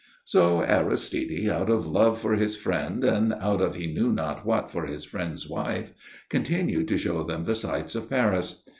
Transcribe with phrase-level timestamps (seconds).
[0.25, 4.71] So Aristide, out of love for his friend, and out of he knew not what
[4.71, 5.91] for his friend's wife,
[6.27, 8.63] continued to show them the sights of Paris.